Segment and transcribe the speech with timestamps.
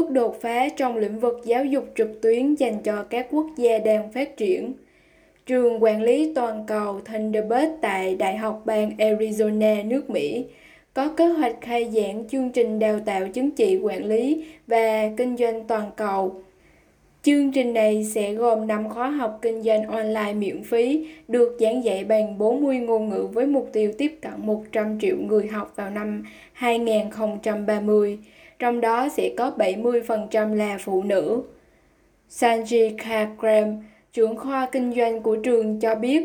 [0.00, 3.78] bước đột phá trong lĩnh vực giáo dục trực tuyến dành cho các quốc gia
[3.78, 4.72] đang phát triển.
[5.46, 10.44] Trường quản lý toàn cầu Thunderbird tại Đại học bang Arizona, nước Mỹ,
[10.94, 15.36] có kế hoạch khai giảng chương trình đào tạo chứng chỉ quản lý và kinh
[15.36, 16.42] doanh toàn cầu.
[17.22, 21.84] Chương trình này sẽ gồm 5 khóa học kinh doanh online miễn phí, được giảng
[21.84, 25.90] dạy bằng 40 ngôn ngữ với mục tiêu tiếp cận 100 triệu người học vào
[25.90, 28.18] năm 2030,
[28.60, 31.42] trong đó sẽ có 70% là phụ nữ.
[32.30, 33.76] Sanji Kakram,
[34.12, 36.22] trưởng khoa kinh doanh của trường cho biết,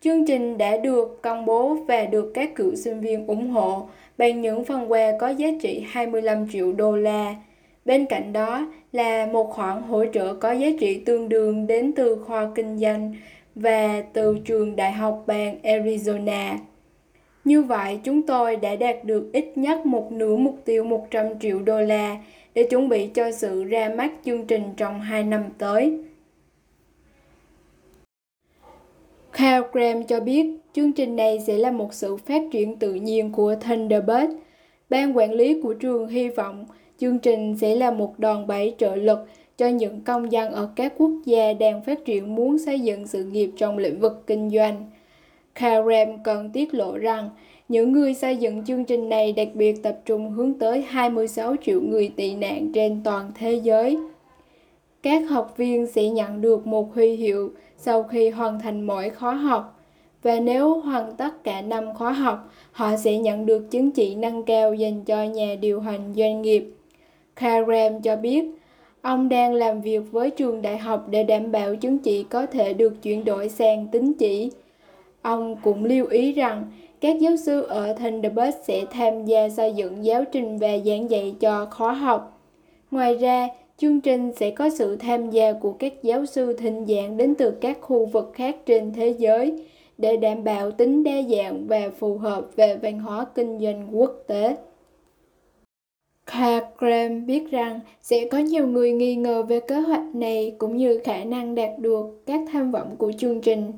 [0.00, 4.40] chương trình đã được công bố và được các cựu sinh viên ủng hộ bằng
[4.40, 7.34] những phần quà có giá trị 25 triệu đô la.
[7.84, 12.16] Bên cạnh đó là một khoản hỗ trợ có giá trị tương đương đến từ
[12.26, 13.14] khoa kinh doanh
[13.54, 16.56] và từ trường đại học bang Arizona.
[17.46, 21.62] Như vậy, chúng tôi đã đạt được ít nhất một nửa mục tiêu 100 triệu
[21.62, 22.16] đô la
[22.54, 25.98] để chuẩn bị cho sự ra mắt chương trình trong 2 năm tới.
[29.32, 33.32] Kyle Graham cho biết chương trình này sẽ là một sự phát triển tự nhiên
[33.32, 34.32] của Thunderbird.
[34.90, 36.66] Ban quản lý của trường hy vọng
[36.98, 39.18] chương trình sẽ là một đòn bẩy trợ lực
[39.56, 43.24] cho những công dân ở các quốc gia đang phát triển muốn xây dựng sự
[43.24, 44.90] nghiệp trong lĩnh vực kinh doanh.
[45.56, 47.30] Karem còn tiết lộ rằng
[47.68, 51.80] những người xây dựng chương trình này đặc biệt tập trung hướng tới 26 triệu
[51.80, 53.98] người tị nạn trên toàn thế giới.
[55.02, 59.34] Các học viên sẽ nhận được một huy hiệu sau khi hoàn thành mỗi khóa
[59.34, 59.80] học
[60.22, 64.42] và nếu hoàn tất cả năm khóa học, họ sẽ nhận được chứng chỉ nâng
[64.42, 66.70] cao dành cho nhà điều hành doanh nghiệp.
[67.36, 68.44] Karem cho biết,
[69.02, 72.72] ông đang làm việc với trường đại học để đảm bảo chứng chỉ có thể
[72.72, 74.50] được chuyển đổi sang tín chỉ.
[75.26, 76.64] Ông cũng lưu ý rằng
[77.00, 81.34] các giáo sư ở Thunderbird sẽ tham gia xây dựng giáo trình và giảng dạy
[81.40, 82.42] cho khóa học.
[82.90, 87.16] Ngoài ra, chương trình sẽ có sự tham gia của các giáo sư thịnh giảng
[87.16, 89.64] đến từ các khu vực khác trên thế giới
[89.98, 94.12] để đảm bảo tính đa dạng và phù hợp về văn hóa kinh doanh quốc
[94.26, 94.56] tế.
[96.78, 101.00] Graham biết rằng sẽ có nhiều người nghi ngờ về kế hoạch này cũng như
[101.04, 103.72] khả năng đạt được các tham vọng của chương trình.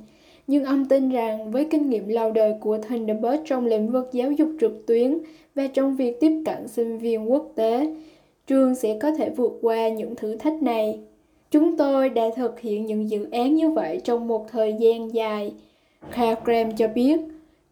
[0.49, 4.33] Nhưng ông tin rằng với kinh nghiệm lâu đời của Thunderbird trong lĩnh vực giáo
[4.33, 5.19] dục trực tuyến
[5.55, 7.95] và trong việc tiếp cận sinh viên quốc tế,
[8.47, 11.01] trường sẽ có thể vượt qua những thử thách này.
[11.51, 15.53] Chúng tôi đã thực hiện những dự án như vậy trong một thời gian dài.
[16.45, 17.21] Graham cho biết,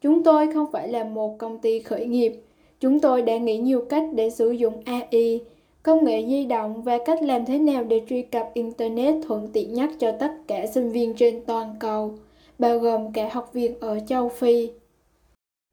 [0.00, 2.32] chúng tôi không phải là một công ty khởi nghiệp
[2.81, 5.41] Chúng tôi đã nghĩ nhiều cách để sử dụng AI,
[5.82, 9.75] công nghệ di động và cách làm thế nào để truy cập Internet thuận tiện
[9.75, 12.15] nhất cho tất cả sinh viên trên toàn cầu,
[12.59, 14.71] bao gồm cả học viên ở châu Phi.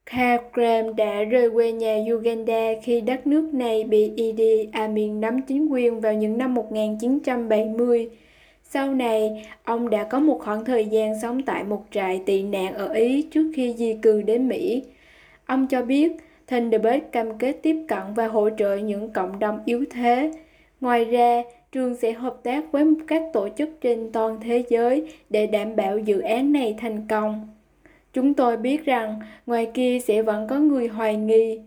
[0.06, 5.68] Khagram đã rời quê nhà Uganda khi đất nước này bị Idi Amin nắm chính
[5.68, 8.10] quyền vào những năm 1970.
[8.64, 12.74] Sau này, ông đã có một khoảng thời gian sống tại một trại tị nạn
[12.74, 14.84] ở Ý trước khi di cư đến Mỹ.
[15.46, 16.12] Ông cho biết,
[16.48, 20.32] Thunderbird cam kết tiếp cận và hỗ trợ những cộng đồng yếu thế.
[20.82, 21.44] Ngoài ra,
[21.74, 25.98] trường sẽ hợp tác với các tổ chức trên toàn thế giới để đảm bảo
[25.98, 27.48] dự án này thành công.
[28.14, 31.60] Chúng tôi biết rằng ngoài kia sẽ vẫn có người hoài nghi.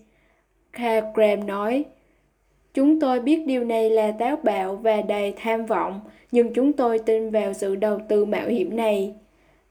[1.15, 1.85] Graham nói,
[2.75, 6.01] Chúng tôi biết điều này là táo bạo và đầy tham vọng,
[6.33, 9.15] nhưng chúng tôi tin vào sự đầu tư mạo hiểm này.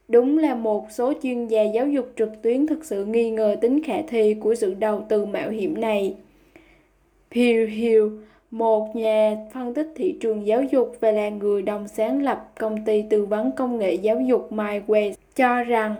[0.08, 3.82] Đúng là một số chuyên gia giáo dục trực tuyến thực sự nghi ngờ tính
[3.82, 6.14] khả thi của sự đầu tư mạo hiểm này.
[7.30, 8.04] Peer Hill,
[8.50, 12.84] một nhà phân tích thị trường giáo dục và là người đồng sáng lập công
[12.84, 15.94] ty tư vấn công nghệ giáo dục MyWay, cho rằng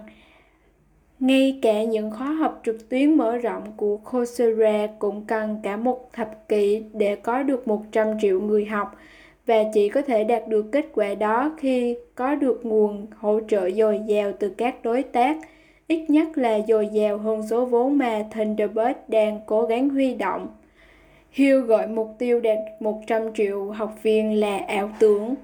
[1.20, 6.12] ngay cả những khóa học trực tuyến mở rộng của Coursera cũng cần cả một
[6.12, 8.96] thập kỷ để có được 100 triệu người học
[9.46, 13.70] và chỉ có thể đạt được kết quả đó khi có được nguồn hỗ trợ
[13.70, 15.36] dồi dào từ các đối tác,
[15.88, 20.48] ít nhất là dồi dào hơn số vốn mà Thunderbird đang cố gắng huy động.
[21.36, 25.34] Hill gọi mục tiêu đạt 100 triệu học viên là ảo tưởng,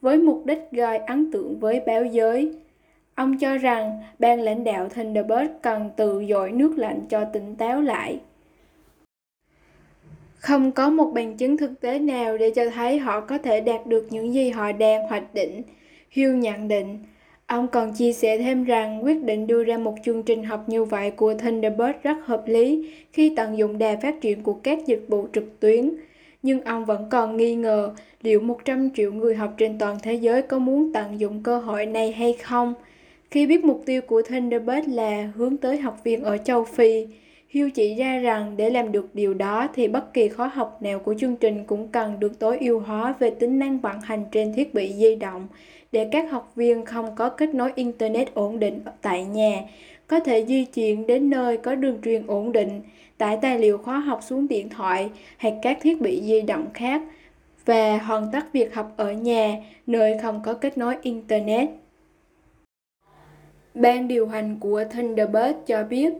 [0.00, 2.52] với mục đích gây ấn tượng với báo giới.
[3.14, 7.80] Ông cho rằng ban lãnh đạo Thunderbird cần tự dội nước lạnh cho tỉnh táo
[7.80, 8.20] lại.
[10.38, 13.86] Không có một bằng chứng thực tế nào để cho thấy họ có thể đạt
[13.86, 15.62] được những gì họ đang hoạch định.
[16.10, 16.98] Hill nhận định.
[17.46, 20.84] Ông còn chia sẻ thêm rằng quyết định đưa ra một chương trình học như
[20.84, 25.04] vậy của Thunderbird rất hợp lý khi tận dụng đà phát triển của các dịch
[25.08, 25.90] vụ trực tuyến.
[26.42, 30.42] Nhưng ông vẫn còn nghi ngờ liệu 100 triệu người học trên toàn thế giới
[30.42, 32.74] có muốn tận dụng cơ hội này hay không.
[33.30, 37.06] Khi biết mục tiêu của Thunderbird là hướng tới học viên ở châu Phi,
[37.48, 40.98] Hill chỉ ra rằng để làm được điều đó thì bất kỳ khóa học nào
[40.98, 44.52] của chương trình cũng cần được tối ưu hóa về tính năng vận hành trên
[44.52, 45.48] thiết bị di động
[45.92, 49.62] để các học viên không có kết nối Internet ổn định tại nhà,
[50.06, 52.80] có thể di chuyển đến nơi có đường truyền ổn định,
[53.18, 57.02] tải tài liệu khóa học xuống điện thoại hoặc các thiết bị di động khác
[57.64, 59.56] và hoàn tất việc học ở nhà,
[59.86, 61.68] nơi không có kết nối Internet.
[63.74, 66.12] Ban điều hành của Thunderbird cho biết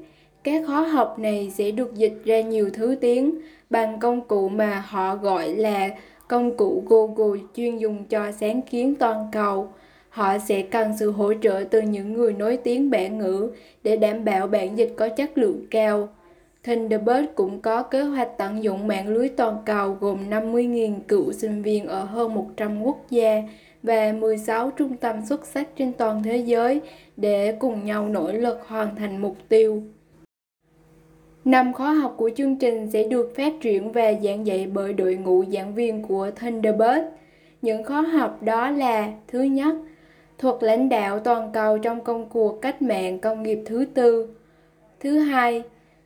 [0.47, 3.41] các khóa học này sẽ được dịch ra nhiều thứ tiếng
[3.71, 5.91] bằng công cụ mà họ gọi là
[6.29, 9.69] công cụ Google chuyên dùng cho sáng kiến toàn cầu.
[10.09, 13.51] Họ sẽ cần sự hỗ trợ từ những người nói tiếng bản ngữ
[13.83, 16.09] để đảm bảo bản dịch có chất lượng cao.
[16.65, 21.63] Thunderbird cũng có kế hoạch tận dụng mạng lưới toàn cầu gồm 50.000 cựu sinh
[21.63, 23.43] viên ở hơn 100 quốc gia
[23.83, 26.81] và 16 trung tâm xuất sắc trên toàn thế giới
[27.17, 29.83] để cùng nhau nỗ lực hoàn thành mục tiêu.
[31.47, 35.15] Năm khóa học của chương trình sẽ được phát triển và giảng dạy bởi đội
[35.15, 37.05] ngũ giảng viên của Thunderbird.
[37.63, 39.75] Những khóa học đó là Thứ nhất,
[40.39, 44.29] thuật lãnh đạo toàn cầu trong công cuộc cách mạng công nghiệp thứ tư.
[45.01, 45.63] Thứ hai,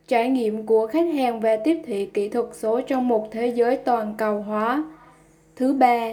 [0.08, 3.76] trải nghiệm của khách hàng và tiếp thị kỹ thuật số trong một thế giới
[3.76, 4.84] toàn cầu hóa.
[5.56, 6.10] Thứ ba,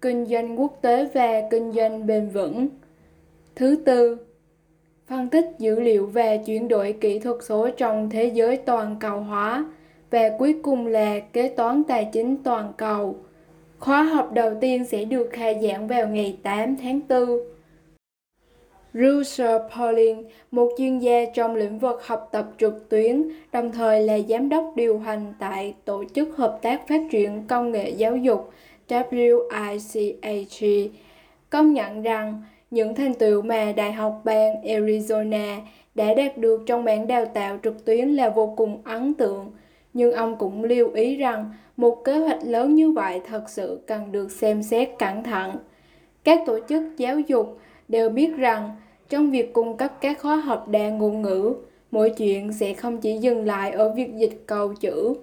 [0.00, 2.68] kinh doanh quốc tế và kinh doanh bền vững.
[3.56, 4.16] Thứ tư,
[5.08, 9.20] phân tích dữ liệu về chuyển đổi kỹ thuật số trong thế giới toàn cầu
[9.20, 9.64] hóa
[10.10, 13.16] và cuối cùng là kế toán tài chính toàn cầu.
[13.78, 17.28] Khóa học đầu tiên sẽ được khai giảng vào ngày 8 tháng 4.
[18.94, 24.18] Russell Pauling, một chuyên gia trong lĩnh vực học tập trực tuyến, đồng thời là
[24.18, 28.50] giám đốc điều hành tại Tổ chức Hợp tác Phát triển Công nghệ Giáo dục
[28.88, 30.88] WICAG,
[31.50, 35.58] công nhận rằng những thành tựu mà Đại học bang Arizona
[35.94, 39.52] đã đạt được trong mảng đào tạo trực tuyến là vô cùng ấn tượng.
[39.94, 44.12] Nhưng ông cũng lưu ý rằng một kế hoạch lớn như vậy thật sự cần
[44.12, 45.56] được xem xét cẩn thận.
[46.24, 48.70] Các tổ chức giáo dục đều biết rằng
[49.08, 51.54] trong việc cung cấp các khóa học đa ngôn ngữ,
[51.90, 55.14] mỗi chuyện sẽ không chỉ dừng lại ở việc dịch câu chữ.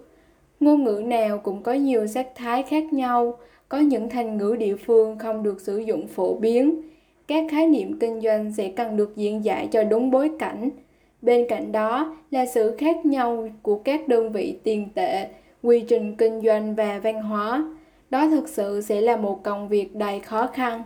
[0.59, 3.38] Ngôn ngữ nào cũng có nhiều sắc thái khác nhau,
[3.69, 6.81] có những thành ngữ địa phương không được sử dụng phổ biến,
[7.27, 10.69] các khái niệm kinh doanh sẽ cần được diễn giải cho đúng bối cảnh.
[11.22, 15.27] Bên cạnh đó là sự khác nhau của các đơn vị tiền tệ,
[15.63, 17.74] quy trình kinh doanh và văn hóa.
[18.10, 20.83] Đó thực sự sẽ là một công việc đầy khó khăn.